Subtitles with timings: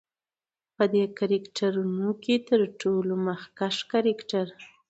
[0.75, 4.47] په دې کرکترونو کې تر ټولو مخکښ کرکتر